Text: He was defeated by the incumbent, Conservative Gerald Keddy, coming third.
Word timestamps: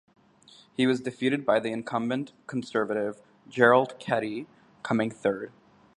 He 0.75 0.87
was 0.87 1.01
defeated 1.01 1.45
by 1.45 1.59
the 1.59 1.71
incumbent, 1.71 2.33
Conservative 2.47 3.21
Gerald 3.47 3.99
Keddy, 3.99 4.47
coming 4.81 5.11
third. 5.11 5.51